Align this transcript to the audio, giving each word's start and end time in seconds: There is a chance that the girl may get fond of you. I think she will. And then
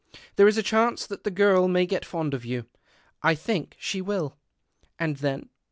There 0.35 0.47
is 0.47 0.57
a 0.57 0.63
chance 0.63 1.05
that 1.05 1.25
the 1.25 1.29
girl 1.29 1.67
may 1.67 1.85
get 1.85 2.05
fond 2.05 2.33
of 2.33 2.43
you. 2.43 2.65
I 3.21 3.35
think 3.35 3.75
she 3.77 4.01
will. 4.01 4.35
And 4.97 5.17
then 5.17 5.49